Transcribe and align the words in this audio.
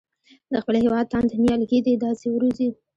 د 0.51 0.53
خپل 0.63 0.75
هېواد 0.83 1.05
تاند 1.13 1.29
نیالګي 1.43 1.79
دې 1.85 1.93
داسې 2.05 2.25
وروزي. 2.31 2.69